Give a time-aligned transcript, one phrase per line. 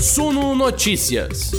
[0.00, 1.50] Suno Notícias.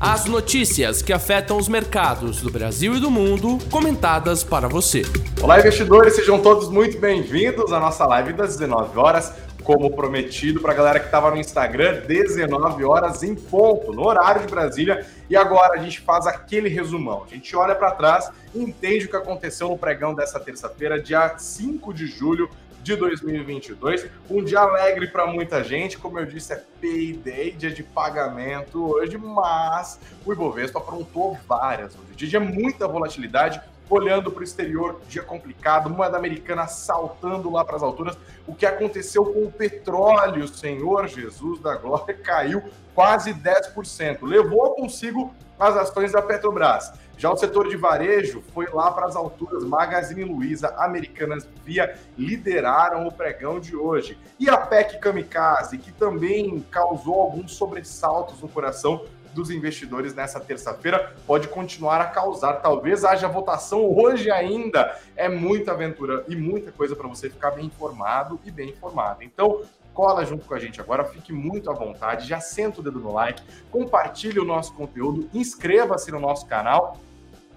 [0.00, 5.02] As notícias que afetam os mercados do Brasil e do mundo, comentadas para você.
[5.42, 10.72] Olá, investidores, sejam todos muito bem-vindos à nossa live das 19 horas, como prometido para
[10.72, 15.06] a galera que estava no Instagram, 19 horas em ponto, no horário de Brasília.
[15.28, 17.24] E agora a gente faz aquele resumão.
[17.26, 21.36] A gente olha para trás e entende o que aconteceu no pregão dessa terça-feira, dia
[21.36, 22.48] 5 de julho
[22.82, 24.06] de 2022.
[24.28, 29.16] Um dia alegre para muita gente, como eu disse, é payday, dia de pagamento hoje,
[29.18, 32.26] mas o Ibovespa aprontou várias hoje.
[32.26, 37.82] Dia muita volatilidade, olhando para o exterior, dia complicado, moeda americana saltando lá para as
[37.82, 38.16] alturas.
[38.46, 42.62] O que aconteceu com o petróleo, Senhor Jesus da Glória, caiu
[42.94, 44.18] quase 10%.
[44.22, 46.92] Levou consigo as ações da Petrobras.
[47.20, 49.62] Já o setor de varejo foi lá para as alturas.
[49.62, 54.16] Magazine Luiza, Americanas Via lideraram o pregão de hoje.
[54.38, 61.14] E a PEC Kamikaze, que também causou alguns sobressaltos no coração dos investidores nessa terça-feira,
[61.26, 62.54] pode continuar a causar.
[62.54, 64.98] Talvez haja votação hoje ainda.
[65.14, 69.22] É muita aventura e muita coisa para você ficar bem informado e bem informado.
[69.22, 69.60] Então,
[69.92, 73.12] cola junto com a gente agora, fique muito à vontade, já senta o dedo no
[73.12, 76.96] like, compartilhe o nosso conteúdo, inscreva-se no nosso canal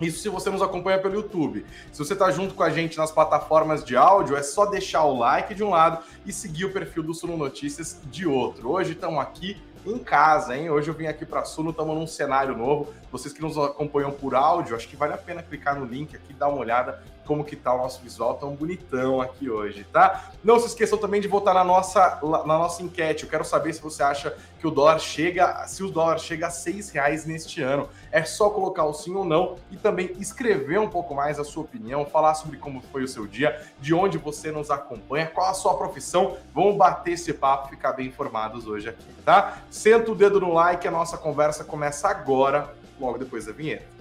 [0.02, 1.66] isso se você nos acompanha pelo YouTube.
[1.92, 5.18] Se você está junto com a gente nas plataformas de áudio, é só deixar o
[5.18, 8.72] like de um lado e seguir o perfil do Suno Notícias de outro.
[8.72, 10.70] Hoje estamos aqui em casa, hein?
[10.70, 12.94] Hoje eu vim aqui para Suno, estamos num cenário novo.
[13.14, 16.34] Vocês que nos acompanham por áudio, acho que vale a pena clicar no link aqui,
[16.34, 20.32] dar uma olhada como que tá o nosso visual tão bonitão aqui hoje, tá?
[20.44, 23.24] Não se esqueçam também de votar na nossa, na nossa enquete.
[23.24, 26.50] Eu quero saber se você acha que o dólar chega, se o dólar chega a
[26.50, 27.88] seis reais neste ano.
[28.12, 31.64] É só colocar o sim ou não e também escrever um pouco mais a sua
[31.64, 35.54] opinião, falar sobre como foi o seu dia, de onde você nos acompanha, qual a
[35.54, 36.36] sua profissão.
[36.52, 39.60] Vamos bater esse papo, ficar bem informados hoje aqui, tá?
[39.70, 43.93] Senta o dedo no like, a nossa conversa começa agora, logo depois da vinheta.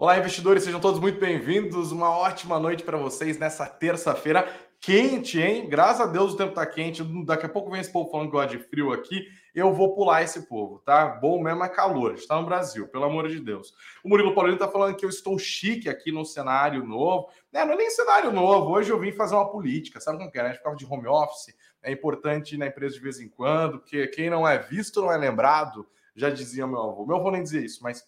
[0.00, 1.90] Olá, investidores, sejam todos muito bem-vindos.
[1.90, 4.48] Uma ótima noite para vocês nessa terça-feira
[4.80, 5.68] quente, hein?
[5.68, 7.02] Graças a Deus o tempo tá quente.
[7.24, 9.26] Daqui a pouco vem esse povo falando que gosta de frio aqui.
[9.52, 11.04] Eu vou pular esse povo, tá?
[11.04, 12.14] Bom mesmo é calor.
[12.14, 13.74] Está no Brasil, pelo amor de Deus.
[14.04, 17.28] O Murilo Paulino tá falando que eu estou chique aqui no cenário novo.
[17.52, 18.70] É, não é nem cenário novo.
[18.70, 20.00] Hoje eu vim fazer uma política.
[20.00, 20.42] Sabe como que é?
[20.42, 20.48] Né?
[20.50, 21.52] A gente ficava de home office.
[21.82, 25.10] É importante ir na empresa de vez em quando, porque quem não é visto não
[25.10, 25.84] é lembrado.
[26.14, 27.04] Já dizia meu avô.
[27.04, 28.06] Meu avô nem dizia isso, mas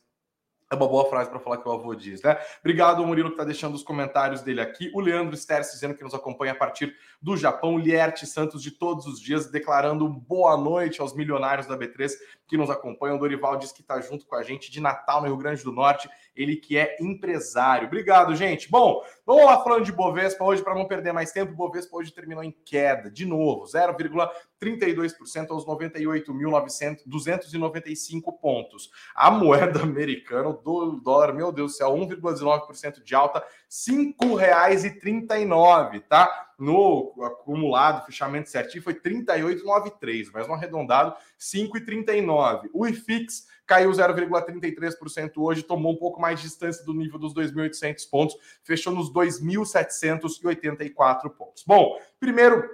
[0.70, 2.38] é uma boa frase para falar que o avô diz, né?
[2.60, 4.88] Obrigado, Murilo, que está deixando os comentários dele aqui.
[4.94, 7.76] O Leandro Sters dizendo que nos acompanha a partir do Japão.
[7.76, 12.12] Lierte Santos de todos os dias, declarando boa noite aos milionários da B3
[12.46, 13.16] que nos acompanham.
[13.16, 15.72] O Dorival diz que está junto com a gente de Natal, no Rio Grande do
[15.72, 16.08] Norte.
[16.40, 17.86] Ele que é empresário.
[17.86, 18.68] Obrigado, gente.
[18.70, 21.52] Bom, vamos lá falando de Bovespa hoje, para não perder mais tempo.
[21.52, 28.90] Bovespa hoje terminou em queda, de novo, 0,32% aos 98.295 pontos.
[29.14, 36.49] A moeda americana, o dólar, meu Deus do céu, 1,19% de alta, R$ 5,39, tá?
[36.60, 42.68] No acumulado, fechamento certinho, foi 38,93, mas no arredondado, 5,39.
[42.72, 48.10] O IFIX caiu 0,33% hoje, tomou um pouco mais de distância do nível dos 2.800
[48.10, 51.64] pontos, fechou nos 2.784 pontos.
[51.66, 52.68] Bom, primeiro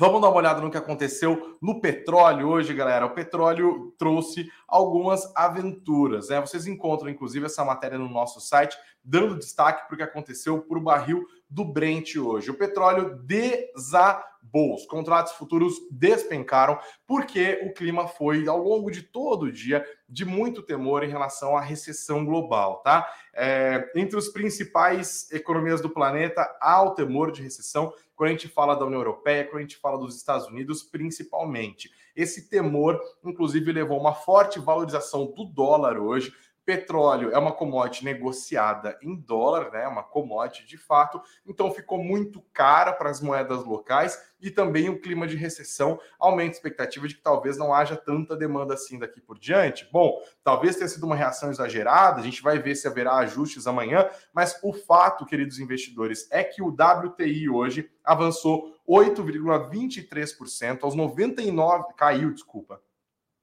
[0.00, 3.04] Vamos dar uma olhada no que aconteceu no petróleo hoje, galera.
[3.04, 6.30] O petróleo trouxe algumas aventuras.
[6.30, 6.40] Né?
[6.40, 10.78] Vocês encontram, inclusive, essa matéria no nosso site, dando destaque para o que aconteceu para
[10.78, 12.50] o barril do Brent hoje.
[12.50, 19.44] O petróleo desabou, os contratos futuros despencaram, porque o clima foi, ao longo de todo
[19.44, 23.08] o dia, de muito temor em relação à recessão global, tá?
[23.32, 28.48] É, entre os principais economias do planeta, há o temor de recessão quando a gente
[28.48, 31.90] fala da União Europeia, quando a gente fala dos Estados Unidos, principalmente.
[32.14, 36.30] Esse temor, inclusive, levou a uma forte valorização do dólar hoje,
[36.64, 39.86] Petróleo é uma commodity negociada em dólar, né?
[39.88, 45.00] Uma commodity de fato, então ficou muito cara para as moedas locais e também o
[45.00, 49.20] clima de recessão aumenta a expectativa de que talvez não haja tanta demanda assim daqui
[49.20, 49.88] por diante.
[49.92, 54.08] Bom, talvez tenha sido uma reação exagerada, a gente vai ver se haverá ajustes amanhã,
[54.32, 62.32] mas o fato, queridos investidores, é que o WTI hoje avançou 8,23% aos 99, caiu,
[62.32, 62.80] desculpa,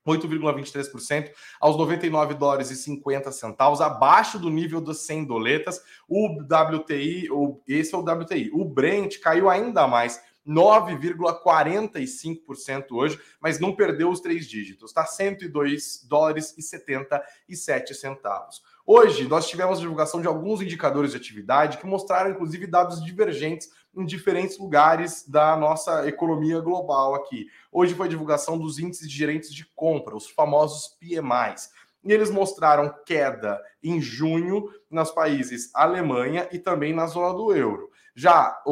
[0.08, 5.82] 8,23% aos 99 dólares e 50 centavos, abaixo do nível dos 100 doletas.
[6.08, 8.50] O WTI, o, esse é o WTI.
[8.54, 15.06] O Brent caiu ainda mais, 9,45% hoje, mas não perdeu os três dígitos, tá?
[15.06, 18.64] 102 dólares e 77 centavos.
[18.86, 24.06] Hoje, nós tivemos divulgação de alguns indicadores de atividade que mostraram, inclusive, dados divergentes em
[24.06, 27.48] diferentes lugares da nossa economia global aqui.
[27.72, 31.72] Hoje foi a divulgação dos índices de gerentes de compra, os famosos PMIs.
[32.04, 37.90] E eles mostraram queda em junho nos países Alemanha e também na zona do euro.
[38.16, 38.64] Já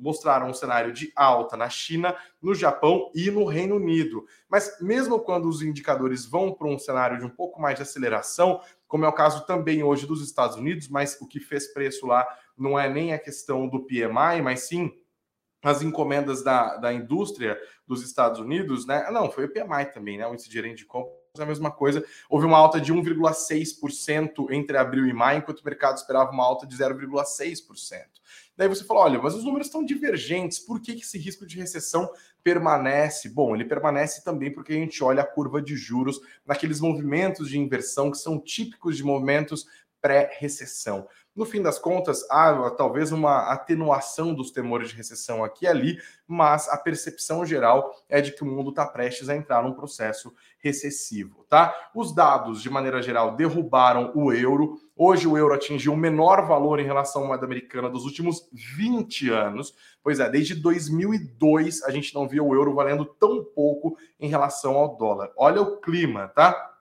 [0.00, 4.24] mostraram um cenário de alta na China, no Japão e no Reino Unido.
[4.48, 8.60] Mas mesmo quando os indicadores vão para um cenário de um pouco mais de aceleração,
[8.88, 12.26] como é o caso também hoje dos Estados Unidos, mas o que fez preço lá
[12.58, 14.92] não é nem a questão do PMI, mas sim
[15.62, 19.10] as encomendas da, da indústria dos Estados Unidos, né?
[19.10, 20.26] Não, foi o PMI também, né?
[20.26, 22.04] O índice de gerente de compra a mesma coisa.
[22.28, 26.66] Houve uma alta de 1,6% entre abril e maio, enquanto o mercado esperava uma alta
[26.66, 28.04] de 0,6%.
[28.56, 31.56] Daí você fala: olha, mas os números estão divergentes, por que, que esse risco de
[31.56, 32.10] recessão
[32.42, 33.28] permanece?
[33.28, 37.58] Bom, ele permanece também porque a gente olha a curva de juros naqueles movimentos de
[37.58, 39.66] inversão que são típicos de movimentos
[40.00, 41.08] pré-recessão.
[41.38, 45.96] No fim das contas, há talvez uma atenuação dos temores de recessão aqui e ali,
[46.26, 50.34] mas a percepção geral é de que o mundo está prestes a entrar num processo
[50.58, 51.72] recessivo, tá?
[51.94, 54.80] Os dados, de maneira geral, derrubaram o euro.
[54.96, 59.30] Hoje o euro atingiu o menor valor em relação à moeda americana dos últimos 20
[59.30, 59.76] anos.
[60.02, 64.74] Pois é, desde 2002 a gente não via o euro valendo tão pouco em relação
[64.74, 65.30] ao dólar.
[65.36, 66.77] Olha o clima, tá?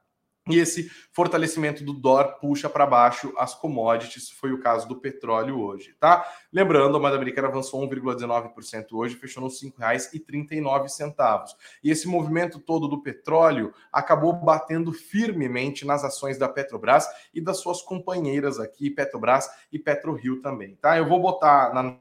[0.49, 5.59] E esse fortalecimento do dólar puxa para baixo as commodities, foi o caso do petróleo
[5.59, 6.25] hoje, tá?
[6.51, 11.47] Lembrando, a moeda americana avançou 1,19% hoje, fechou nos R$ 5,39.
[11.83, 17.57] E esse movimento todo do petróleo acabou batendo firmemente nas ações da Petrobras e das
[17.57, 20.97] suas companheiras aqui, Petrobras e PetroRio também, tá?
[20.97, 21.97] Eu vou botar na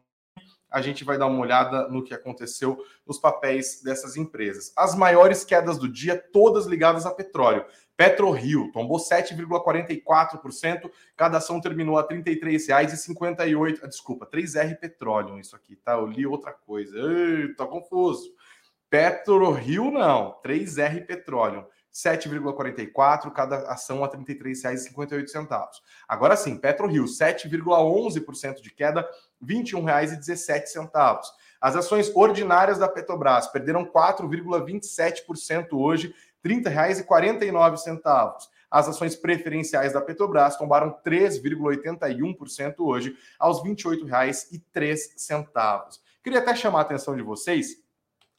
[0.70, 2.76] a gente vai dar uma olhada no que aconteceu
[3.06, 4.72] nos papéis dessas empresas.
[4.76, 7.64] As maiores quedas do dia, todas ligadas a petróleo.
[7.96, 13.80] PetroRio tombou 7,44%, cada ação terminou a R$ 33,58.
[13.82, 15.92] Ah, desculpa, 3R Petroleum, isso aqui, tá?
[15.92, 16.94] Eu li outra coisa.
[16.98, 18.30] Ei, tá confuso.
[18.90, 21.64] PetroRio não, 3R Petroleum.
[21.96, 25.66] 7,44, cada ação a R$ 33,58.
[26.06, 29.08] Agora sim, PetroRio, 7,11% de queda, R$
[29.46, 31.22] 21,17.
[31.58, 36.14] As ações ordinárias da Petrobras perderam 4,27% hoje,
[36.46, 38.48] R$ 30,49.
[38.70, 46.00] As ações preferenciais da Petrobras tombaram 3,81% hoje, aos R$ 28,03.
[46.22, 47.85] Queria até chamar a atenção de vocês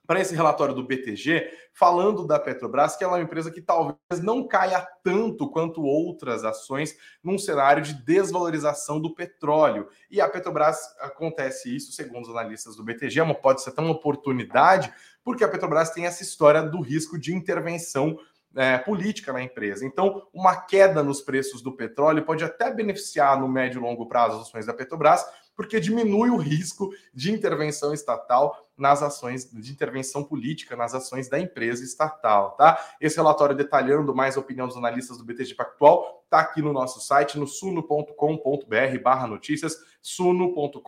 [0.08, 3.98] para esse relatório do BTG, falando da Petrobras, que ela é uma empresa que talvez
[4.24, 9.90] não caia tanto quanto outras ações num cenário de desvalorização do petróleo.
[10.10, 13.92] E a Petrobras acontece isso, segundo os analistas do BTG, é pode ser até uma
[13.92, 14.92] oportunidade,
[15.24, 18.18] porque a Petrobras tem essa história do risco de intervenção
[18.56, 19.86] é, política na empresa.
[19.86, 24.38] Então, uma queda nos preços do petróleo pode até beneficiar no médio e longo prazo
[24.38, 25.26] as ações da Petrobras,
[25.58, 31.40] porque diminui o risco de intervenção estatal nas ações de intervenção política nas ações da
[31.40, 32.80] empresa estatal, tá?
[33.02, 37.02] Esse relatório detalhando mais a opinião dos analistas do BTG Pactual está aqui no nosso
[37.02, 40.82] site no suno.com.br/notícias, suno.com.br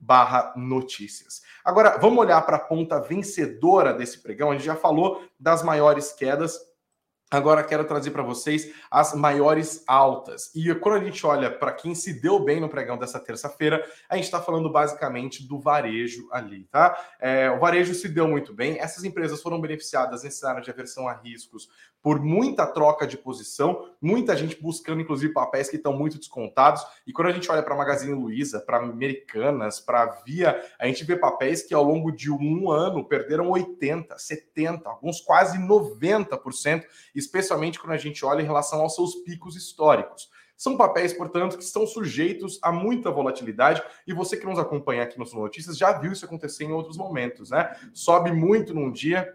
[0.00, 1.44] barra notícias.
[1.64, 4.50] Agora, vamos olhar para a ponta vencedora desse pregão.
[4.50, 6.58] A gente já falou das maiores quedas
[7.30, 10.54] Agora quero trazer para vocês as maiores altas.
[10.54, 14.14] E quando a gente olha para quem se deu bem no pregão dessa terça-feira, a
[14.14, 16.96] gente está falando basicamente do varejo ali, tá?
[17.20, 18.78] É, o varejo se deu muito bem.
[18.78, 21.68] Essas empresas foram beneficiadas nesse cenário de aversão a riscos
[22.04, 26.86] por muita troca de posição, muita gente buscando, inclusive, papéis que estão muito descontados.
[27.06, 31.16] E quando a gente olha para Magazine Luiza, para Americanas, para Via, a gente vê
[31.16, 34.08] papéis que ao longo de um ano perderam 80%,
[34.54, 40.28] 70%, alguns quase 90%, especialmente quando a gente olha em relação aos seus picos históricos.
[40.56, 45.18] São papéis, portanto, que estão sujeitos a muita volatilidade e você que nos acompanha aqui
[45.18, 47.76] nos Notícias já viu isso acontecer em outros momentos, né?
[47.92, 49.34] Sobe muito num dia,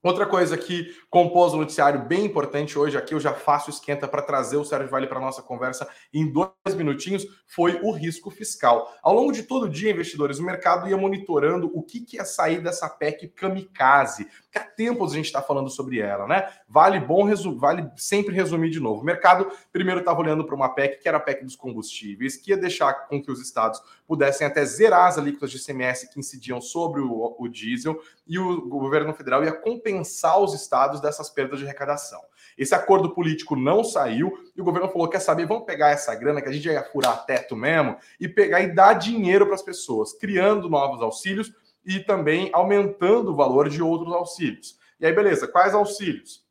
[0.04, 4.20] Outra coisa que compôs o noticiário bem importante hoje, aqui eu já faço esquenta para
[4.20, 8.92] trazer o Sérgio Vale para a nossa conversa em dois minutinhos, foi o risco fiscal.
[9.02, 12.24] Ao longo de todo o dia, investidores, o mercado ia monitorando o que, que ia
[12.26, 16.50] sair dessa PEC kamikaze, que há tempos a gente está falando sobre ela, né?
[16.68, 17.24] Vale bom
[17.56, 19.00] vale sempre resumir de novo.
[19.00, 22.50] O mercado primeiro estava olhando para uma PEC que era a PEC dos combustíveis, que
[22.50, 26.60] ia deixar com que os estados pudessem até zerar as alíquotas de ICMS que incidiam
[26.60, 31.64] sobre o, o diesel, e o governo federal ia compensar os estados dessas perdas de
[31.64, 32.20] arrecadação.
[32.56, 36.40] Esse acordo político não saiu e o governo falou: quer saber, vamos pegar essa grana
[36.40, 40.12] que a gente ia furar teto mesmo e pegar e dar dinheiro para as pessoas,
[40.12, 41.52] criando novos auxílios
[41.84, 44.78] e também aumentando o valor de outros auxílios.
[44.98, 46.44] E aí, beleza, quais auxílios?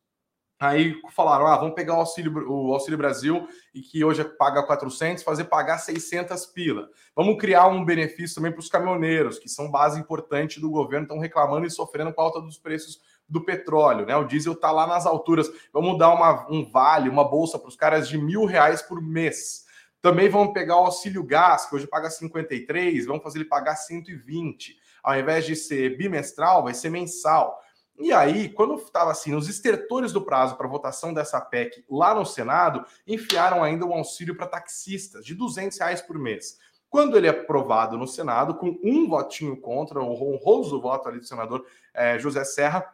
[0.58, 5.22] Aí falaram, ah, vamos pegar o Auxílio, o Auxílio Brasil, e que hoje paga 400,
[5.22, 6.88] fazer pagar 600 pila.
[7.14, 11.18] Vamos criar um benefício também para os caminhoneiros, que são base importante do governo, estão
[11.18, 14.16] reclamando e sofrendo com a alta dos preços do petróleo, né?
[14.16, 15.50] O diesel está lá nas alturas.
[15.72, 19.64] Vamos dar uma, um vale, uma bolsa para os caras de mil reais por mês.
[20.00, 24.76] Também vamos pegar o auxílio gás, que hoje paga 53, vamos fazer ele pagar 120.
[25.02, 27.58] Ao invés de ser bimestral, vai ser mensal.
[27.98, 32.26] E aí, quando estava assim, nos estertores do prazo para votação dessa PEC lá no
[32.26, 36.58] Senado, enfiaram ainda um auxílio para taxistas de 200 reais por mês.
[36.90, 41.24] Quando ele é aprovado no Senado, com um votinho contra, o honroso voto ali do
[41.24, 42.84] senador é, José Serra,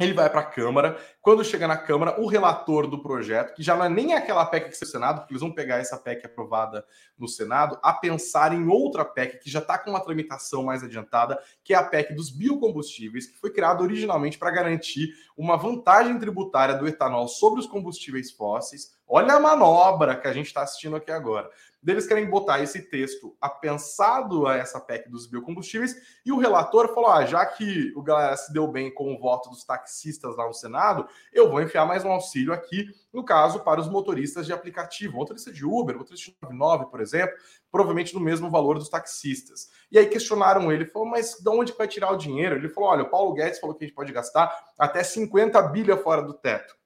[0.00, 0.98] ele vai para a Câmara.
[1.20, 4.68] Quando chega na Câmara, o relator do projeto, que já não é nem aquela PEC
[4.68, 6.84] que está no Senado, porque eles vão pegar essa PEC aprovada
[7.18, 11.38] no Senado, a pensar em outra PEC que já está com uma tramitação mais adiantada,
[11.62, 16.74] que é a PEC dos biocombustíveis, que foi criada originalmente para garantir uma vantagem tributária
[16.74, 18.98] do etanol sobre os combustíveis fósseis.
[19.06, 21.50] Olha a manobra que a gente está assistindo aqui agora.
[21.86, 27.10] Eles querem botar esse texto apensado a essa PEC dos biocombustíveis, e o relator falou:
[27.10, 30.52] ah, já que o galera se deu bem com o voto dos taxistas lá no
[30.52, 35.16] Senado, eu vou enfiar mais um auxílio aqui, no caso, para os motoristas de aplicativo,
[35.16, 37.34] motorista de Uber, motorista de 99, por exemplo,
[37.70, 39.70] provavelmente no mesmo valor dos taxistas.
[39.90, 42.56] E aí questionaram ele, falou, mas de onde vai tirar o dinheiro?
[42.56, 46.02] Ele falou: olha, o Paulo Guedes falou que a gente pode gastar até 50 bilhões
[46.02, 46.79] fora do teto.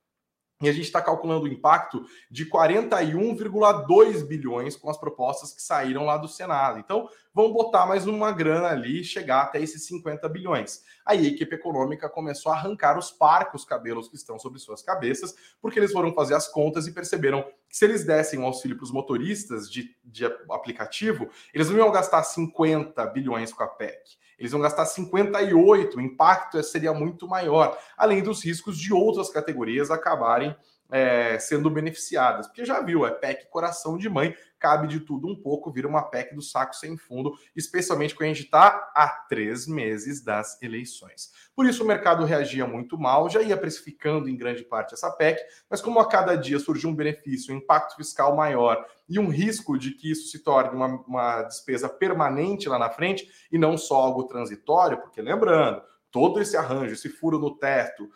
[0.65, 6.05] E a gente está calculando o impacto de 41,2 bilhões com as propostas que saíram
[6.05, 6.79] lá do Senado.
[6.79, 10.83] Então, vamos botar mais uma grana ali e chegar até esses 50 bilhões.
[11.05, 15.35] Aí a equipe econômica começou a arrancar os parcos cabelos que estão sobre suas cabeças,
[15.61, 18.85] porque eles foram fazer as contas e perceberam que se eles dessem um auxílio para
[18.85, 24.24] os motoristas de, de aplicativo, eles não iam gastar 50 bilhões com a PEC.
[24.39, 29.91] Eles vão gastar 58, o impacto seria muito maior, além dos riscos de outras categorias
[29.91, 30.55] acabarem
[30.95, 32.47] é, sendo beneficiadas.
[32.47, 36.09] Porque já viu, é PEC coração de mãe, cabe de tudo um pouco, vira uma
[36.09, 41.33] PEC do saco sem fundo, especialmente quando a gente está há três meses das eleições.
[41.53, 45.43] Por isso o mercado reagia muito mal, já ia precificando em grande parte essa PEC,
[45.69, 49.77] mas como a cada dia surgiu um benefício, um impacto fiscal maior e um risco
[49.77, 53.97] de que isso se torne uma, uma despesa permanente lá na frente e não só
[53.97, 55.83] algo transitório, porque lembrando,
[56.15, 58.09] todo esse arranjo, esse furo no teto,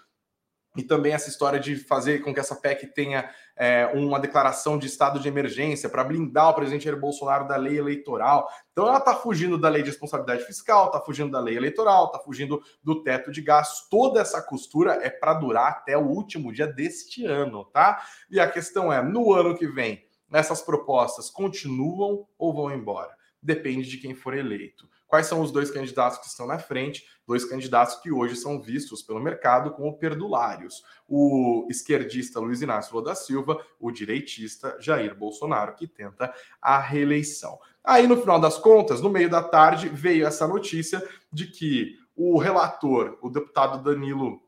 [0.79, 4.87] e também essa história de fazer com que essa PEC tenha é, uma declaração de
[4.87, 8.49] estado de emergência para blindar o presidente Jair Bolsonaro da lei eleitoral.
[8.71, 12.21] Então ela está fugindo da lei de responsabilidade fiscal, está fugindo da lei eleitoral, está
[12.21, 13.89] fugindo do teto de gastos.
[13.89, 18.01] Toda essa costura é para durar até o último dia deste ano, tá?
[18.31, 23.18] E a questão é, no ano que vem, essas propostas continuam ou vão embora?
[23.43, 24.89] Depende de quem for eleito.
[25.07, 27.07] Quais são os dois candidatos que estão na frente?
[27.27, 30.85] Dois candidatos que hoje são vistos pelo mercado como perdulários.
[31.09, 37.59] O esquerdista Luiz Inácio Lula da Silva, o direitista Jair Bolsonaro, que tenta a reeleição.
[37.83, 41.03] Aí, no final das contas, no meio da tarde, veio essa notícia
[41.33, 44.43] de que o relator, o deputado Danilo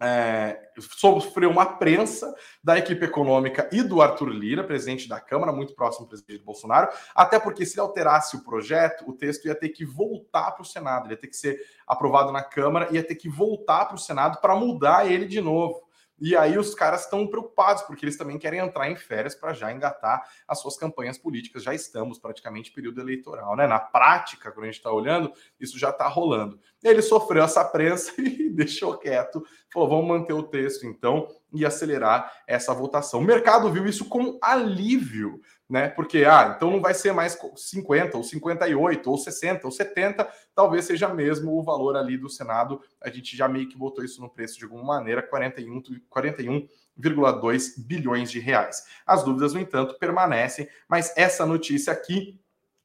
[0.00, 5.74] é, sofreu uma prensa da equipe econômica e do Arthur Lira, presidente da Câmara, muito
[5.74, 9.84] próximo do presidente Bolsonaro, até porque se alterasse o projeto, o texto ia ter que
[9.84, 13.86] voltar para o Senado, ia ter que ser aprovado na Câmara, ia ter que voltar
[13.86, 15.87] para o Senado para mudar ele de novo.
[16.20, 19.72] E aí os caras estão preocupados, porque eles também querem entrar em férias para já
[19.72, 21.62] engatar as suas campanhas políticas.
[21.62, 23.66] Já estamos praticamente período eleitoral, né?
[23.66, 26.58] Na prática, quando a gente está olhando, isso já está rolando.
[26.82, 29.44] Ele sofreu essa prensa e deixou quieto.
[29.72, 33.20] Falou: vamos manter o texto então e acelerar essa votação.
[33.20, 35.88] O mercado viu isso com alívio, né?
[35.88, 40.84] Porque, ah, então não vai ser mais 50, ou 58, ou 60, ou 70, talvez
[40.84, 42.80] seja mesmo o valor ali do Senado.
[43.00, 45.82] A gente já meio que botou isso no preço de alguma maneira, 41,
[46.14, 48.84] 41,2 bilhões de reais.
[49.06, 52.38] As dúvidas, no entanto, permanecem, mas essa notícia aqui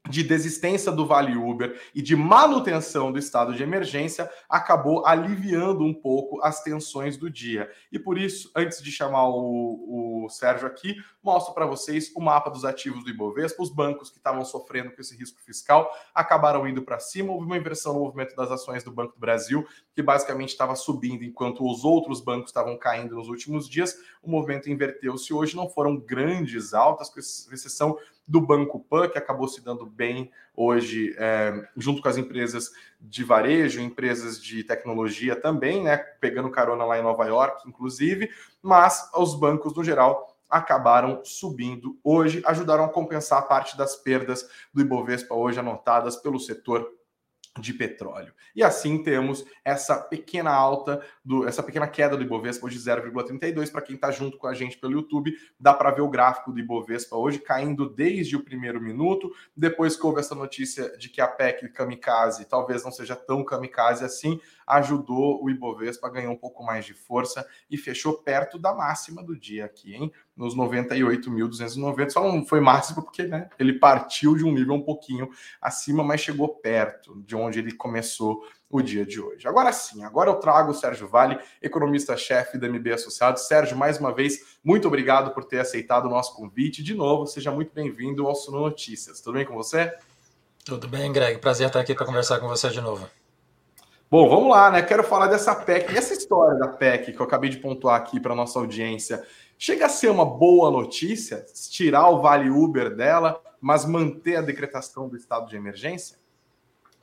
[0.10, 5.93] de desistência do Vale Uber e de manutenção do estado de emergência acabou aliviando um
[5.93, 7.72] pouco as tensões do dia.
[7.89, 12.50] E por isso, antes de chamar o, o Sérgio aqui, mostro para vocês o mapa
[12.50, 13.63] dos ativos do Ibovespa.
[13.63, 17.31] Os bancos que estavam sofrendo com esse risco fiscal acabaram indo para cima.
[17.31, 21.24] Houve uma inversão no movimento das ações do Banco do Brasil, que basicamente estava subindo
[21.24, 23.95] enquanto os outros bancos estavam caindo nos últimos dias.
[24.22, 25.55] O movimento inverteu-se hoje.
[25.55, 31.13] Não foram grandes altas, com exceção do Banco Pan, que acabou se dando bem hoje,
[31.18, 35.98] é, junto com as empresas de varejo, empresas de tecnologia também, né?
[35.98, 38.30] Pegando carona lá em Nova York, inclusive,
[38.62, 44.82] mas os bancos, no geral, acabaram subindo hoje, ajudaram a compensar parte das perdas do
[44.82, 46.88] Ibovespa hoje anotadas pelo setor
[47.60, 48.33] de petróleo.
[48.55, 53.72] E assim temos essa pequena alta, do, essa pequena queda do Ibovespa hoje 0,32.
[53.72, 56.60] Para quem está junto com a gente pelo YouTube, dá para ver o gráfico do
[56.60, 59.31] Ibovespa hoje caindo desde o primeiro minuto.
[59.55, 64.03] Depois que houve essa notícia de que a PEC kamikaze talvez não seja tão kamikaze
[64.03, 68.74] assim, ajudou o Ibovespa a ganhar um pouco mais de força e fechou perto da
[68.74, 70.12] máxima do dia aqui, hein?
[70.36, 72.10] Nos 98.290.
[72.10, 75.29] Só não foi máximo porque né, ele partiu de um nível um pouquinho
[75.62, 78.43] acima, mas chegou perto de onde ele começou
[78.74, 79.48] o dia de hoje.
[79.48, 83.48] Agora sim, agora eu trago o Sérgio Vale, economista-chefe da MB Associados.
[83.48, 86.82] Sérgio, mais uma vez, muito obrigado por ter aceitado o nosso convite.
[86.82, 89.22] De novo, seja muito bem-vindo ao Suno Notícias.
[89.22, 89.93] Tudo bem com você?
[90.65, 91.39] Tudo bem, Greg.
[91.39, 93.08] Prazer estar aqui para conversar com você de novo.
[94.13, 94.84] Bom, vamos lá, né?
[94.84, 98.36] Quero falar dessa PEC, essa história da PEC que eu acabei de pontuar aqui para
[98.36, 99.25] nossa audiência.
[99.58, 105.10] Chega a ser uma boa notícia tirar o Vale Uber dela, mas manter a decretação
[105.10, 106.20] do estado de emergência?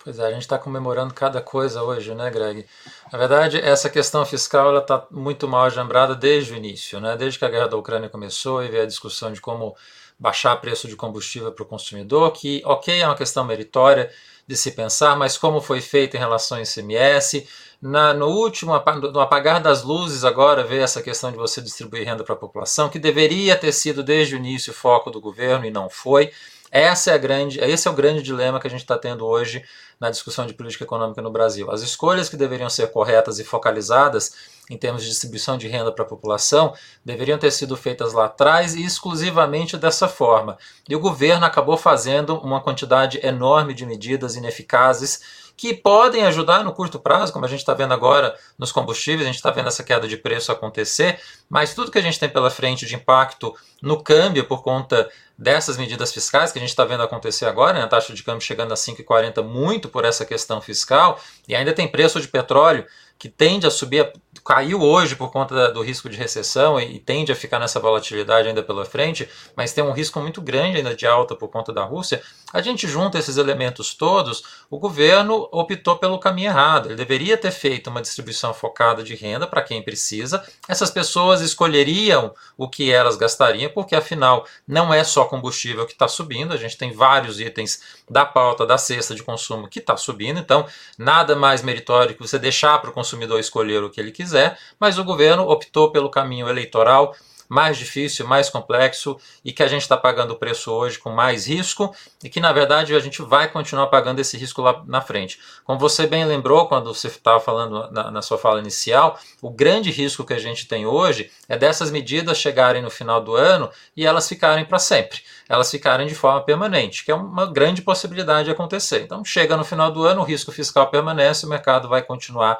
[0.04, 2.64] Pois é, a gente está comemorando cada coisa hoje, né, Greg?
[3.12, 7.16] Na verdade, essa questão fiscal está muito mal ajambrada desde o início, né?
[7.16, 9.74] Desde que a guerra da Ucrânia começou e veio a discussão de como
[10.16, 14.12] baixar o preço de combustível para o consumidor, que, ok, é uma questão meritória,
[14.50, 17.46] de se pensar, mas como foi feito em relação ao ICMS.
[17.80, 18.72] Na, no último,
[19.12, 22.88] no apagar das luzes, agora vê essa questão de você distribuir renda para a população,
[22.88, 26.32] que deveria ter sido desde o início o foco do governo e não foi.
[26.68, 29.64] Essa é a grande, esse é o grande dilema que a gente está tendo hoje
[30.00, 31.70] na discussão de política econômica no Brasil.
[31.70, 34.34] As escolhas que deveriam ser corretas e focalizadas
[34.70, 36.72] em termos de distribuição de renda para a população
[37.04, 40.56] deveriam ter sido feitas lá atrás e exclusivamente dessa forma.
[40.88, 46.72] E o governo acabou fazendo uma quantidade enorme de medidas ineficazes que podem ajudar no
[46.72, 49.84] curto prazo, como a gente está vendo agora nos combustíveis, a gente está vendo essa
[49.84, 54.02] queda de preço acontecer, mas tudo que a gente tem pela frente de impacto no
[54.02, 57.82] câmbio por conta dessas medidas fiscais que a gente está vendo acontecer agora, né?
[57.82, 61.86] a taxa de câmbio chegando a 5,40 muito por essa questão fiscal, e ainda tem
[61.86, 62.86] preço de petróleo
[63.20, 64.10] que tende a subir,
[64.42, 68.62] caiu hoje por conta do risco de recessão e, tende a ficar nessa volatilidade ainda
[68.62, 72.22] pela frente, mas tem um risco muito grande ainda de alta por conta da Rússia.
[72.50, 76.86] A gente junta esses elementos todos, o governo optou pelo caminho errado.
[76.86, 80.42] Ele deveria ter feito uma distribuição focada de renda para quem precisa.
[80.66, 86.08] Essas pessoas escolheriam o que elas gastariam, porque afinal não é só combustível que está
[86.08, 90.40] subindo, a gente tem vários itens da pauta da cesta de consumo que está subindo,
[90.40, 90.66] então
[90.98, 94.98] nada mais meritório que você deixar para o consumidor escolher o que ele quiser, mas
[94.98, 97.14] o governo optou pelo caminho eleitoral
[97.50, 101.48] mais difícil, mais complexo e que a gente está pagando o preço hoje com mais
[101.48, 105.40] risco e que na verdade a gente vai continuar pagando esse risco lá na frente.
[105.64, 109.90] Como você bem lembrou quando você estava falando na, na, sua fala inicial, o grande
[109.90, 114.06] risco que a gente tem hoje é dessas medidas chegarem no final do ano e
[114.06, 118.52] elas ficarem para sempre, elas ficarem de forma permanente, que é uma grande possibilidade de
[118.52, 119.02] acontecer.
[119.02, 122.58] Então chega no final do ano, o risco fiscal permanece, o mercado vai continuar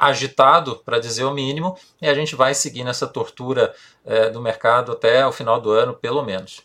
[0.00, 4.92] agitado, para dizer o mínimo, e a gente vai seguir nessa tortura uh, do mercado
[4.92, 6.62] até o final do ano, pelo menos.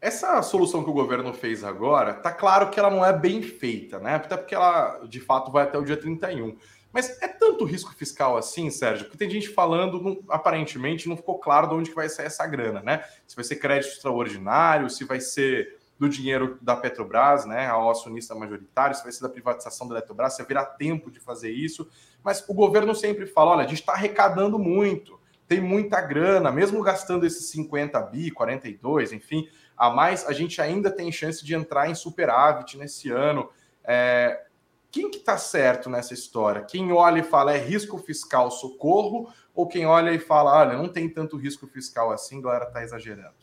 [0.00, 3.98] Essa solução que o governo fez agora, tá claro que ela não é bem feita,
[3.98, 4.16] né?
[4.16, 6.56] Até porque ela, de fato, vai até o dia 31.
[6.92, 9.04] Mas é tanto risco fiscal assim, Sérgio?
[9.04, 12.46] Porque tem gente falando, não, aparentemente, não ficou claro de onde que vai sair essa
[12.46, 13.04] grana, né?
[13.26, 18.34] Se vai ser crédito extraordinário, se vai ser do dinheiro da Petrobras, né, ao acionista
[18.34, 21.88] majoritário, se vai ser da privatização da Eletrobras, se haverá tempo de fazer isso.
[22.22, 26.82] Mas o governo sempre fala: olha, a gente está arrecadando muito, tem muita grana, mesmo
[26.82, 31.88] gastando esses 50 bi, 42, enfim, a mais, a gente ainda tem chance de entrar
[31.88, 33.48] em superávit nesse ano.
[33.84, 34.44] É,
[34.90, 36.62] quem que está certo nessa história?
[36.62, 40.88] Quem olha e fala é risco fiscal, socorro, ou quem olha e fala, olha, não
[40.88, 43.34] tem tanto risco fiscal assim, galera está exagerando?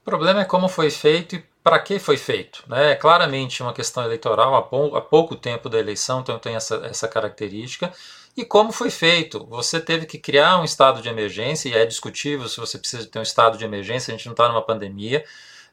[0.00, 2.64] O problema é como foi feito e para que foi feito.
[2.66, 2.92] Né?
[2.92, 7.06] É claramente uma questão eleitoral há, há pouco tempo da eleição, então tem essa, essa
[7.06, 7.92] característica.
[8.36, 9.44] E como foi feito?
[9.46, 13.18] Você teve que criar um estado de emergência, e é discutível se você precisa ter
[13.18, 15.24] um estado de emergência, a gente não está numa pandemia.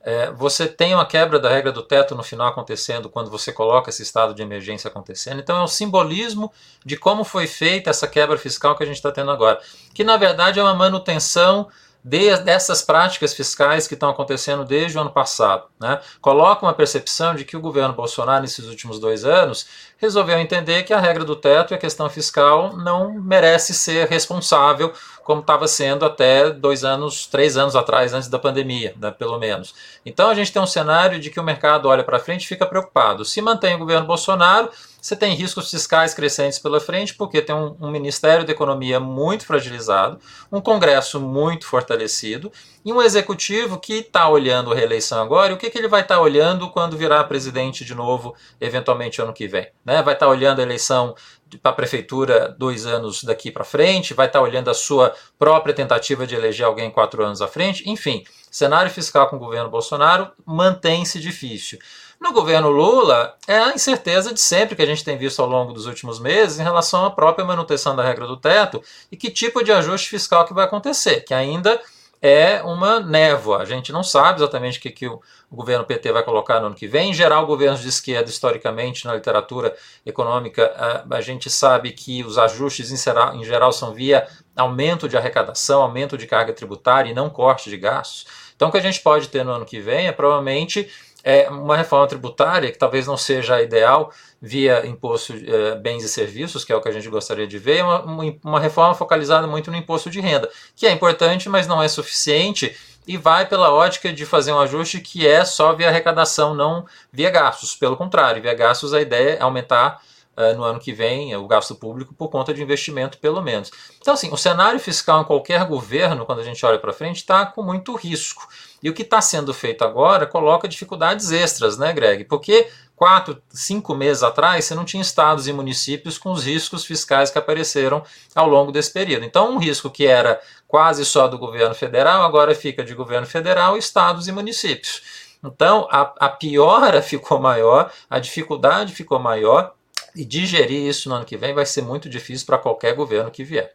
[0.02, 3.90] É, você tem uma quebra da regra do teto no final acontecendo quando você coloca
[3.90, 5.40] esse estado de emergência acontecendo.
[5.40, 6.52] Então é um simbolismo
[6.86, 9.60] de como foi feita essa quebra fiscal que a gente está tendo agora,
[9.94, 11.68] que na verdade é uma manutenção
[12.04, 15.66] de, dessas práticas fiscais que estão acontecendo desde o ano passado.
[15.80, 16.00] Né?
[16.22, 20.94] Coloca uma percepção de que o governo Bolsonaro, nesses últimos dois anos, resolveu entender que
[20.94, 24.94] a regra do teto e a questão fiscal não merece ser responsável
[25.28, 29.76] como estava sendo até dois anos, três anos atrás, antes da pandemia, né, pelo menos.
[30.06, 32.66] Então a gente tem um cenário de que o mercado olha para frente e fica
[32.66, 33.26] preocupado.
[33.26, 34.70] Se mantém o governo Bolsonaro,
[35.02, 39.46] você tem riscos fiscais crescentes pela frente, porque tem um, um Ministério da Economia muito
[39.46, 40.18] fragilizado,
[40.50, 42.50] um Congresso muito fortalecido
[42.86, 45.52] e um Executivo que está olhando a reeleição agora.
[45.52, 49.22] E o que, que ele vai estar tá olhando quando virar presidente de novo, eventualmente
[49.22, 49.68] ano que vem?
[49.84, 50.02] Né?
[50.02, 51.16] Vai estar tá olhando a eleição
[51.62, 55.74] para a prefeitura dois anos daqui para frente, vai estar tá olhando a sua própria
[55.74, 57.90] tentativa de eleger alguém quatro anos à frente.
[57.90, 61.80] Enfim, cenário fiscal com o governo Bolsonaro mantém-se difícil.
[62.20, 65.72] No governo Lula, é a incerteza de sempre que a gente tem visto ao longo
[65.72, 68.82] dos últimos meses em relação à própria manutenção da regra do teto
[69.12, 71.80] e que tipo de ajuste fiscal que vai acontecer, que ainda
[72.22, 73.60] é uma névoa.
[73.60, 76.68] A gente não sabe exatamente o que, que o, o, governo PT vai colocar no
[76.68, 77.12] ano que vem.
[77.12, 79.76] Em geral, governos de esquerda, historicamente, na literatura
[80.06, 85.08] econômica, a, a gente sabe que os ajustes, em geral, em geral, são via aumento
[85.08, 88.26] de arrecadação, aumento de carga tributária e não corte de gastos.
[88.56, 90.90] Então, o que a gente pode ter no ano que vem é provavelmente
[91.24, 96.10] é uma reforma tributária que talvez não seja a ideal via imposto é, bens e
[96.10, 99.72] serviços, que é o que a gente gostaria de ver, uma, uma reforma focalizada muito
[99.72, 102.76] no imposto de renda, que é importante, mas não é suficiente
[103.08, 107.30] e vai pela ótica de fazer um ajuste que é só via arrecadação, não via
[107.30, 107.74] gastos.
[107.74, 110.02] Pelo contrário, via gastos a ideia é aumentar
[110.38, 113.72] uh, no ano que vem o gasto público por conta de investimento, pelo menos.
[114.00, 117.46] Então, assim, o cenário fiscal em qualquer governo, quando a gente olha para frente, está
[117.46, 118.48] com muito risco.
[118.82, 122.26] E o que está sendo feito agora coloca dificuldades extras, né, Greg?
[122.26, 127.30] Porque quatro, cinco meses atrás você não tinha estados e municípios com os riscos fiscais
[127.30, 128.04] que apareceram
[128.36, 129.24] ao longo desse período.
[129.24, 133.78] Então, um risco que era quase só do governo federal agora fica de governo federal,
[133.78, 135.02] estados e municípios.
[135.44, 139.74] Então, a, a piora ficou maior, a dificuldade ficou maior,
[140.18, 143.44] e digerir isso no ano que vem vai ser muito difícil para qualquer governo que
[143.44, 143.74] vier.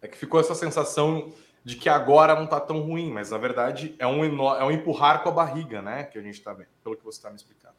[0.00, 1.32] É que ficou essa sensação
[1.64, 5.22] de que agora não está tão ruim, mas na verdade é um, é um empurrar
[5.22, 6.04] com a barriga, né?
[6.04, 7.74] Que a gente está vendo, pelo que você está me explicando.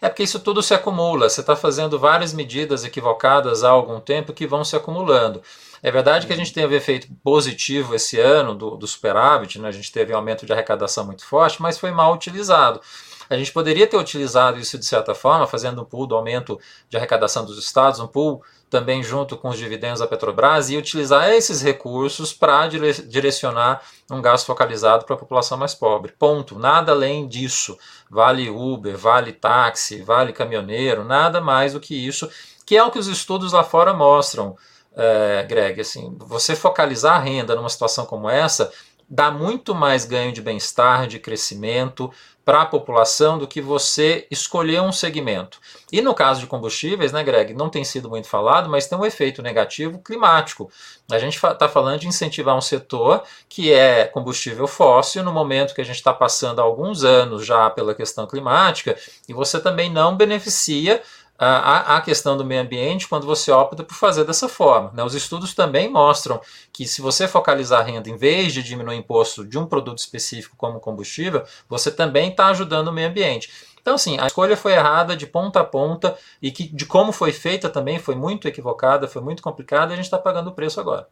[0.00, 1.30] É porque isso tudo se acumula.
[1.30, 5.42] Você está fazendo várias medidas equivocadas há algum tempo que vão se acumulando.
[5.82, 9.68] É verdade que a gente teve efeito positivo esse ano do, do superávit, né?
[9.68, 12.80] a gente teve um aumento de arrecadação muito forte, mas foi mal utilizado.
[13.28, 16.58] A gente poderia ter utilizado isso de certa forma, fazendo um pool do aumento
[16.88, 21.28] de arrecadação dos estados, um pool também junto com os dividendos da Petrobras e utilizar
[21.28, 26.12] esses recursos para direcionar um gasto focalizado para a população mais pobre.
[26.18, 26.58] Ponto.
[26.58, 27.76] Nada além disso.
[28.10, 32.30] Vale Uber, vale táxi, vale caminhoneiro, nada mais do que isso,
[32.64, 34.56] que é o que os estudos lá fora mostram,
[34.96, 35.78] é, Greg.
[35.80, 38.72] Assim, você focalizar a renda numa situação como essa
[39.12, 42.10] dá muito mais ganho de bem-estar, de crescimento,
[42.44, 45.60] para a população do que você escolher um segmento.
[45.92, 49.04] E no caso de combustíveis, né, Greg, não tem sido muito falado, mas tem um
[49.04, 50.70] efeito negativo climático.
[51.10, 55.80] A gente está falando de incentivar um setor que é combustível fóssil no momento que
[55.80, 58.96] a gente está passando alguns anos já pela questão climática,
[59.28, 61.02] e você também não beneficia
[61.38, 64.92] a, a questão do meio ambiente quando você opta por fazer dessa forma.
[64.94, 65.02] Né?
[65.02, 66.40] Os estudos também mostram
[66.72, 69.98] que se você focalizar a renda em vez de diminuir o imposto de um produto
[69.98, 73.50] específico como combustível, você também está ajudando o meio ambiente.
[73.80, 77.32] Então, assim, a escolha foi errada de ponta a ponta e que de como foi
[77.32, 80.78] feita também foi muito equivocada, foi muito complicada e a gente está pagando o preço
[80.78, 81.08] agora.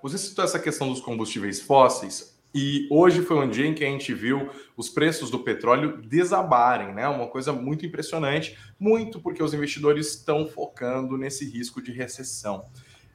[0.00, 2.37] Você citou essa questão dos combustíveis fósseis.
[2.54, 6.94] E hoje foi um dia em que a gente viu os preços do petróleo desabarem,
[6.94, 7.06] né?
[7.08, 12.64] Uma coisa muito impressionante, muito porque os investidores estão focando nesse risco de recessão.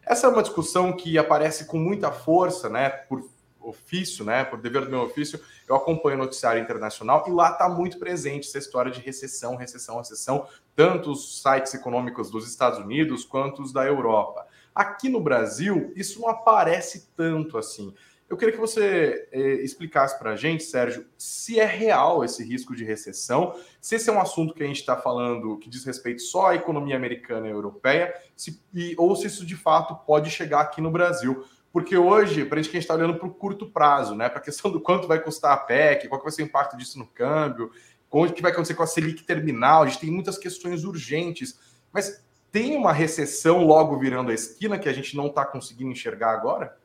[0.06, 2.90] Essa é uma discussão que aparece com muita força, né?
[2.90, 3.28] Por
[3.64, 7.70] ofício, né, por dever do meu ofício, eu acompanho o noticiário internacional e lá está
[7.70, 13.24] muito presente essa história de recessão, recessão, recessão, tanto os sites econômicos dos Estados Unidos
[13.24, 14.46] quanto os da Europa.
[14.76, 17.94] Aqui no Brasil, isso não aparece tanto assim.
[18.34, 22.76] Eu queria que você eh, explicasse para a gente, Sérgio, se é real esse risco
[22.76, 26.24] de recessão, se esse é um assunto que a gente está falando que diz respeito
[26.24, 30.62] só à economia americana e europeia, se, e, ou se isso de fato pode chegar
[30.62, 31.46] aqui no Brasil.
[31.72, 34.28] Porque hoje, para a gente está olhando para o curto prazo, né?
[34.28, 36.98] Para a questão do quanto vai custar a PEC, qual vai ser o impacto disso
[36.98, 37.70] no câmbio,
[38.10, 41.60] o que vai acontecer com a Selic terminal, a gente tem muitas questões urgentes.
[41.92, 46.32] Mas tem uma recessão logo virando a esquina que a gente não está conseguindo enxergar
[46.32, 46.82] agora?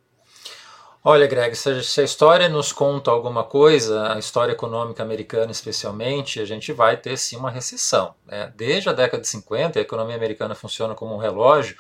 [1.04, 6.44] Olha, Greg, se a história nos conta alguma coisa, a história econômica americana especialmente, a
[6.44, 8.14] gente vai ter sim uma recessão.
[8.26, 8.52] Né?
[8.56, 11.76] Desde a década de 50, a economia americana funciona como um relógio.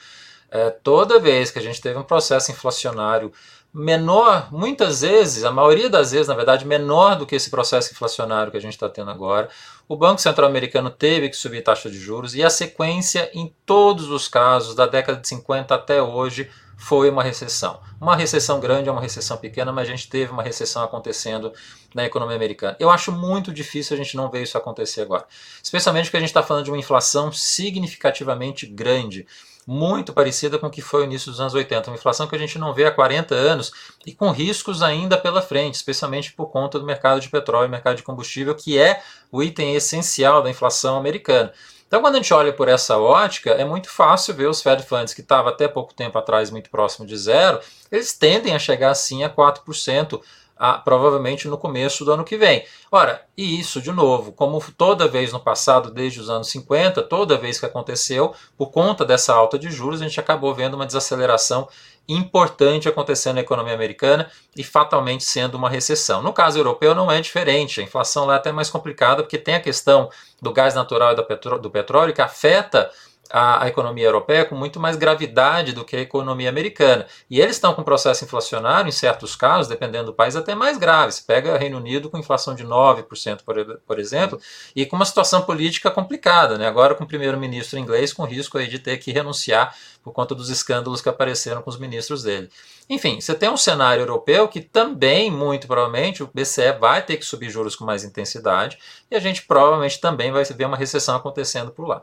[0.50, 3.32] É, toda vez que a gente teve um processo inflacionário
[3.74, 8.50] menor, muitas vezes, a maioria das vezes, na verdade, menor do que esse processo inflacionário
[8.50, 9.48] que a gente está tendo agora,
[9.88, 14.10] o Banco Central Americano teve que subir taxa de juros e a sequência, em todos
[14.10, 17.80] os casos, da década de 50 até hoje, foi uma recessão.
[18.00, 21.52] Uma recessão grande é uma recessão pequena, mas a gente teve uma recessão acontecendo
[21.92, 22.76] na economia americana.
[22.78, 25.26] Eu acho muito difícil a gente não ver isso acontecer agora.
[25.60, 29.26] Especialmente porque a gente está falando de uma inflação significativamente grande
[29.66, 31.90] muito parecida com o que foi o início dos anos 80.
[31.90, 33.70] Uma inflação que a gente não vê há 40 anos
[34.06, 37.96] e com riscos ainda pela frente, especialmente por conta do mercado de petróleo e mercado
[37.96, 41.52] de combustível, que é o item essencial da inflação americana.
[41.88, 45.14] Então, quando a gente olha por essa ótica, é muito fácil ver os Fed Funds,
[45.14, 47.58] que estava até pouco tempo atrás muito próximo de zero,
[47.90, 50.20] eles tendem a chegar assim a 4%
[50.58, 52.64] a, provavelmente no começo do ano que vem.
[52.92, 57.38] Ora, e isso, de novo, como toda vez no passado, desde os anos 50, toda
[57.38, 61.68] vez que aconteceu, por conta dessa alta de juros, a gente acabou vendo uma desaceleração
[62.08, 66.22] importante acontecendo na economia americana e fatalmente sendo uma recessão.
[66.22, 69.54] No caso europeu não é diferente, a inflação lá é até mais complicada porque tem
[69.54, 70.08] a questão
[70.40, 72.90] do gás natural e do petróleo que afeta
[73.30, 77.06] a, a, economia europeia com muito mais gravidade do que a economia americana.
[77.30, 81.12] E eles estão com processo inflacionário, em certos casos, dependendo do país, até mais grave.
[81.12, 84.40] Você pega Reino Unido com inflação de 9%, por, por exemplo,
[84.74, 86.66] e com uma situação política complicada, né?
[86.66, 90.48] agora com o primeiro-ministro inglês com risco aí de ter que renunciar por conta dos
[90.48, 92.48] escândalos que apareceram com os ministros dele.
[92.88, 97.24] Enfim, você tem um cenário europeu que também, muito provavelmente, o BCE vai ter que
[97.24, 98.78] subir juros com mais intensidade
[99.10, 102.02] e a gente provavelmente também vai ver uma recessão acontecendo por lá.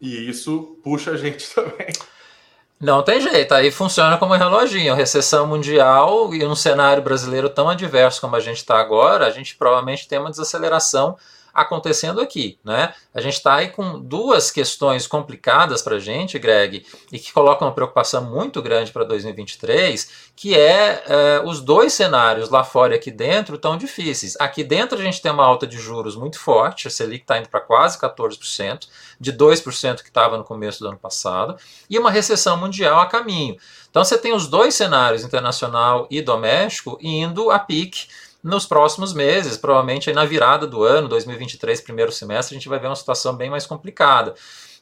[0.00, 1.92] E isso puxa a gente também.
[2.80, 4.94] Não tem jeito, aí funciona como um reloginho.
[4.94, 9.56] Recessão mundial e num cenário brasileiro tão adverso como a gente está agora, a gente
[9.56, 11.16] provavelmente tem uma desaceleração
[11.54, 12.92] acontecendo aqui, né?
[13.14, 17.68] A gente está aí com duas questões complicadas para a gente, Greg, e que colocam
[17.68, 22.96] uma preocupação muito grande para 2023, que é, é, os dois cenários lá fora e
[22.96, 24.36] aqui dentro tão difíceis.
[24.40, 27.48] Aqui dentro a gente tem uma alta de juros muito forte, a Selic está indo
[27.48, 28.88] para quase 14%,
[29.20, 31.56] de 2% que estava no começo do ano passado,
[31.88, 33.56] e uma recessão mundial a caminho.
[33.88, 38.08] Então você tem os dois cenários, internacional e doméstico, indo a pique
[38.44, 42.88] nos próximos meses, provavelmente na virada do ano, 2023, primeiro semestre, a gente vai ver
[42.88, 44.34] uma situação bem mais complicada.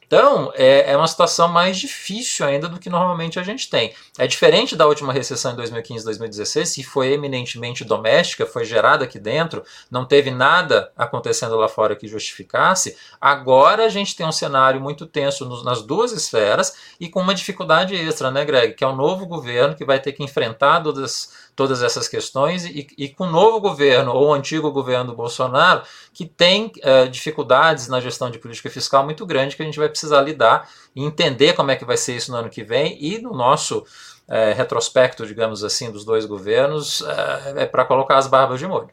[0.05, 3.95] Então, é, é, uma situação mais difícil ainda do que normalmente a gente tem.
[4.17, 9.17] É diferente da última recessão em 2015 2016, que foi eminentemente doméstica, foi gerada aqui
[9.17, 12.95] dentro, não teve nada acontecendo lá fora que justificasse.
[13.19, 17.95] Agora a gente tem um cenário muito tenso nas duas esferas e com uma dificuldade
[17.95, 18.75] extra, né, Greg?
[18.75, 22.87] Que é o novo governo que vai ter que enfrentar todas todas essas questões e,
[22.97, 27.87] e com o novo governo ou o antigo governo do Bolsonaro que tem uh, dificuldades
[27.87, 31.53] na gestão de política fiscal muito grande que a gente vai precisar lidar e entender
[31.53, 35.25] como é que vai ser isso no ano que vem e no nosso uh, retrospecto,
[35.25, 38.89] digamos assim, dos dois governos uh, é para colocar as barbas de molho.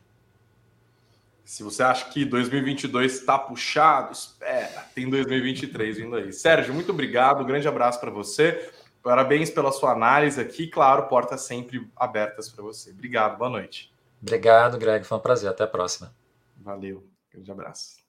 [1.45, 6.33] Se você acha que 2022 está puxado, espera, tem 2023 vindo aí.
[6.33, 8.71] Sérgio, muito obrigado, um grande abraço para você.
[9.03, 10.67] Parabéns pela sua análise aqui.
[10.67, 12.91] Claro, portas sempre abertas para você.
[12.91, 13.93] Obrigado, boa noite.
[14.21, 15.05] Obrigado, Greg.
[15.05, 15.49] Foi um prazer.
[15.49, 16.15] Até a próxima.
[16.57, 17.07] Valeu.
[17.33, 18.01] Grande abraço.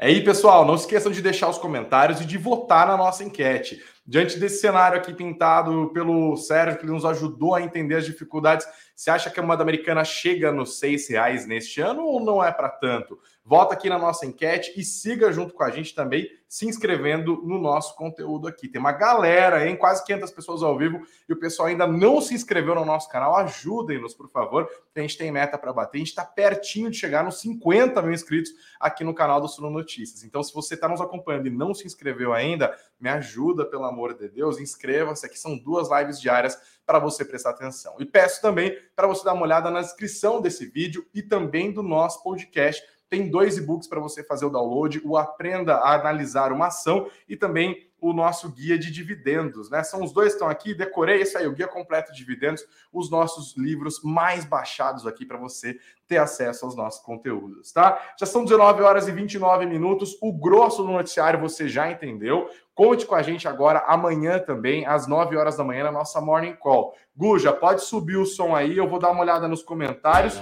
[0.00, 3.82] É aí, pessoal, não esqueçam de deixar os comentários e de votar na nossa enquete.
[4.06, 9.10] Diante desse cenário aqui pintado pelo Sérgio, que nos ajudou a entender as dificuldades, você
[9.10, 12.68] acha que a moeda americana chega nos seis reais neste ano ou não é para
[12.68, 13.18] tanto?
[13.48, 17.58] Vota aqui na nossa enquete e siga junto com a gente também, se inscrevendo no
[17.58, 18.68] nosso conteúdo aqui.
[18.68, 19.74] Tem uma galera, hein?
[19.74, 23.34] Quase 500 pessoas ao vivo e o pessoal ainda não se inscreveu no nosso canal.
[23.36, 25.96] Ajudem-nos, por favor, a gente tem meta para bater.
[25.96, 29.70] A gente está pertinho de chegar nos 50 mil inscritos aqui no canal do Suno
[29.70, 30.24] Notícias.
[30.24, 34.12] Então, se você está nos acompanhando e não se inscreveu ainda, me ajuda, pelo amor
[34.12, 35.24] de Deus, inscreva-se.
[35.24, 37.94] Aqui são duas lives diárias para você prestar atenção.
[37.98, 41.82] E peço também para você dar uma olhada na descrição desse vídeo e também do
[41.82, 42.82] nosso podcast.
[43.08, 47.36] Tem dois e-books para você fazer o download, o Aprenda a Analisar uma Ação e
[47.36, 49.82] também o nosso guia de dividendos, né?
[49.82, 53.10] São os dois que estão aqui, decorei isso aí, o guia completo de dividendos, os
[53.10, 58.00] nossos livros mais baixados aqui para você ter acesso aos nossos conteúdos, tá?
[58.18, 62.48] Já são 19 horas e 29 minutos, o grosso do noticiário você já entendeu.
[62.74, 66.54] Conte com a gente agora amanhã também, às 9 horas da manhã, na nossa Morning
[66.54, 66.94] Call.
[67.16, 70.40] Guja, pode subir o som aí, eu vou dar uma olhada nos comentários.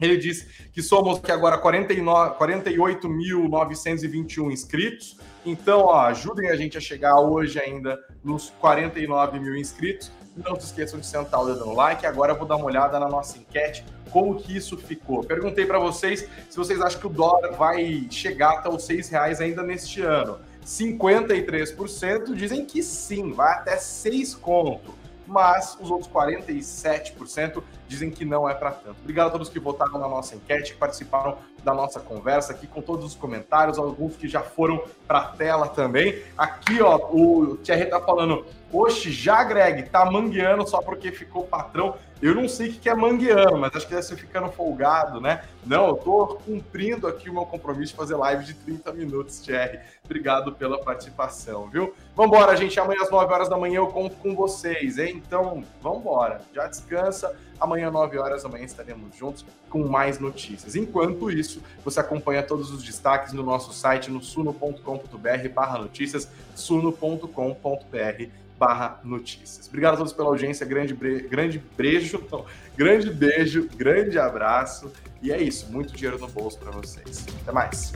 [0.00, 5.18] Ele diz que somos aqui agora 48.921 inscritos.
[5.44, 10.10] Então, ó, ajudem a gente a chegar hoje ainda nos 49 mil inscritos.
[10.36, 12.06] Não se esqueçam de sentar o dedo no like.
[12.06, 15.22] Agora eu vou dar uma olhada na nossa enquete, como que isso ficou.
[15.22, 19.38] Perguntei para vocês se vocês acham que o dólar vai chegar até os seis reais
[19.40, 20.38] ainda neste ano.
[20.64, 24.99] 53% dizem que sim, vai até 6 conto
[25.30, 28.96] mas os outros 47% dizem que não é para tanto.
[29.00, 32.82] Obrigado a todos que votaram na nossa enquete, que participaram da nossa conversa aqui com
[32.82, 36.20] todos os comentários, alguns que já foram para a tela também.
[36.36, 41.94] Aqui, ó, o Thierry tá falando, oxe, já Greg, tá mangueando só porque ficou patrão.
[42.22, 45.42] Eu não sei o que é mangueando, mas acho que deve ser ficando folgado, né?
[45.64, 49.80] Não, eu tô cumprindo aqui o meu compromisso de fazer live de 30 minutos, Thierry.
[50.04, 51.94] Obrigado pela participação, viu?
[52.14, 52.78] Vambora, gente.
[52.78, 55.22] Amanhã às 9 horas da manhã eu conto com vocês, hein?
[55.24, 56.42] Então, vambora.
[56.52, 57.34] Já descansa.
[57.58, 60.76] Amanhã, 9 horas da manhã, estaremos juntos com mais notícias.
[60.76, 68.40] Enquanto isso, você acompanha todos os destaques no nosso site no suno.com.br barra notícias, suno.com.br
[68.60, 69.66] barra notícias.
[69.68, 71.22] Obrigado a todos pela audiência, grande, bre...
[71.22, 72.44] grande beijo, não,
[72.76, 74.92] grande beijo, grande abraço
[75.22, 77.26] e é isso, muito dinheiro no bolso para vocês.
[77.42, 77.94] Até mais.